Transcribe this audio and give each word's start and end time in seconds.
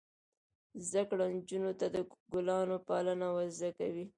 زده 0.87 1.01
کړه 1.09 1.25
نجونو 1.35 1.71
ته 1.79 1.85
د 1.95 1.97
ګلانو 2.31 2.77
پالنه 2.87 3.27
ور 3.35 3.47
زده 3.57 3.71
کوي. 3.79 4.05